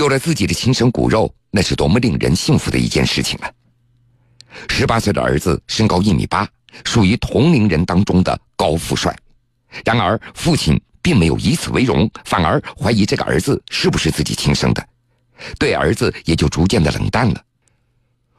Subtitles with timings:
[0.00, 3.52] 有了自己的亲生骨肉，那是多么令人幸福的一件事情啊！
[4.66, 6.48] 十八岁的儿子身高一米八，
[6.86, 9.14] 属于同龄人当中的高富帅。
[9.84, 14.88] 然而，父亲并没有以此为荣，反而怀疑这个儿子是不是自己亲生的，
[15.58, 17.44] 对儿子也就逐渐的冷淡了。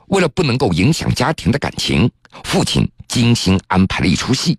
[0.08, 2.10] 为了不能够影响家庭的感情，
[2.44, 4.58] 父亲精心安排了一出戏。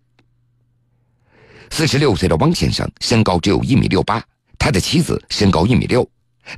[1.69, 4.23] 四十六岁的汪先生身高只有一米六八，
[4.57, 6.09] 他的妻子身高一米六，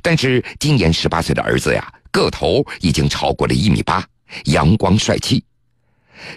[0.01, 4.03] 但是今年十八岁的儿子呀，个头已经超过了一米八，
[4.45, 5.43] 阳光帅气。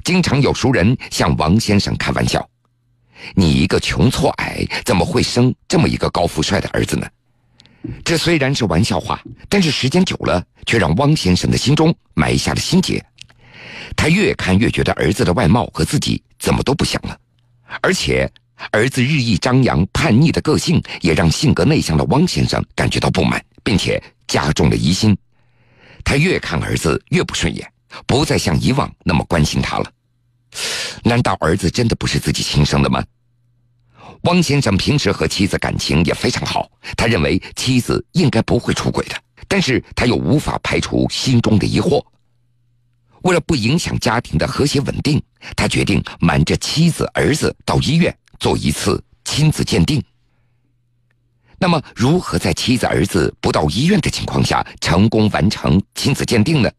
[0.04, 2.46] 经常有熟人向王先生开玩笑
[3.34, 7.06] ：“你一个穷挫矮，怎么会生这么一个高富帅的儿子呢？”
[8.04, 13.02] 这虽然是玩笑话，但是时间久了，却让汪先生的心中埋下了心结。
[13.96, 17.18] 他越看越觉得儿子的外貌和自己怎么都不像了，
[17.80, 18.30] 而且。
[18.72, 25.16] 儿子日益张扬、叛逆的个性，也让性格内向的汪先生感觉到不满，并且加重了疑心。
[26.04, 27.70] 他越看儿子越不顺眼，
[28.06, 29.92] 不再像以往那么关心他了。
[31.04, 33.04] 难道儿子真的不是自己亲生的吗？
[34.23, 39.15] 汪先生平时和妻子感情也非常好，他认为妻子应该不会出轨的，
[39.46, 42.04] 但是他又无法排除心中的疑惑。
[43.22, 45.22] 为了不影响家庭的和谐稳定，
[45.54, 48.16] 他决定瞒着妻子、儿子到医院。
[48.38, 50.02] 做一次亲子鉴定。
[51.60, 56.70] 那么，如何在妻子儿子不到医院的情况下成功完成亲子鉴定呢？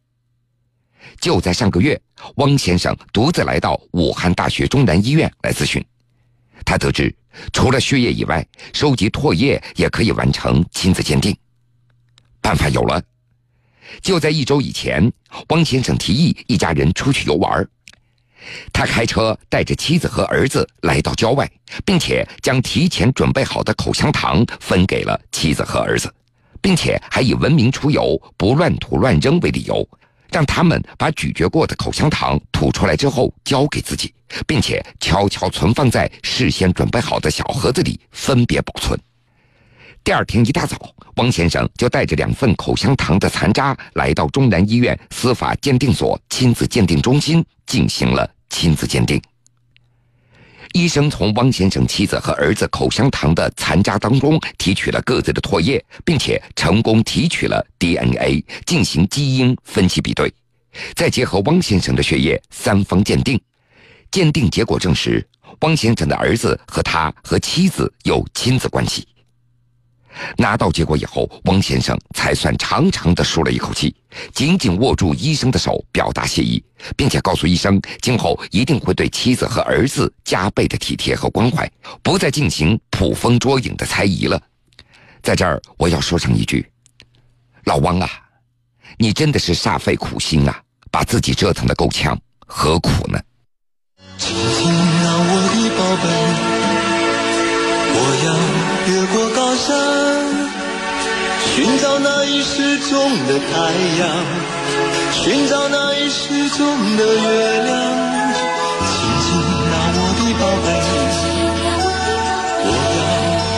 [1.19, 1.99] 就在上个月，
[2.35, 5.83] 汪先生独自来到武汉大学中南医院来咨询。
[6.65, 7.13] 他得知，
[7.51, 11.35] 除了血液以外，收集唾液也可以完成亲子鉴定。
[12.39, 13.01] 办法有了，
[14.01, 15.11] 就在一周以前，
[15.49, 17.67] 汪先生提议一家人出去游玩。
[18.71, 21.49] 他开车带着妻子和儿子来到郊外，
[21.85, 26.13] 并且将提前准备好的口香糖分给了妻子和儿子，
[26.61, 29.87] 并且还以文明出游、不乱吐乱扔为理由，
[30.31, 34.13] 让他们把咀嚼过的口香糖吐出来之后交给自己，
[34.47, 38.99] 并且悄悄存放在事先准备好的小盒子里分别保存。
[40.03, 40.75] 第二天一大早，
[41.17, 49.21] 汪先生就带着两份口香糖的残渣来到中南医院司法鉴定所亲子鉴定中心进行了亲子鉴定。
[50.73, 60.31] 医生从汪先生妻子和儿子口香糖的残渣当中提取了各自的唾液，并且成功提取了 DNA 进行基因分析比对，
[60.95, 63.39] 再结合汪先生的血液三方鉴定，
[64.11, 65.27] 鉴定结果证实
[65.61, 69.07] 汪先生的儿子和他和妻子有亲子关系。
[70.37, 73.95] 拿到结果以后，翁先生才算长长的舒了一口气，
[74.33, 76.63] 紧紧握住医生的手，表达谢意，
[76.95, 81.69] 并且告诉医生，今后一定会对妻子和儿子加倍的体贴和关怀，
[82.01, 84.41] 不再进行捕风捉影的猜疑了。
[85.21, 86.65] 在这儿，我要说上一句：
[87.65, 88.09] 老汪啊，
[88.97, 93.19] 你真的是煞费苦心啊，把自己折腾的够呛，何苦呢？
[102.29, 103.49] 已失踪的太
[103.99, 104.07] 阳，
[105.11, 107.69] 寻找那已失踪的月亮。
[108.85, 108.93] 亲
[109.25, 109.27] 亲，
[109.71, 110.67] 那我的宝贝，
[112.65, 112.67] 我
[112.97, 113.01] 要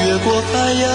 [0.06, 0.52] 越过海
[0.84, 0.86] 洋。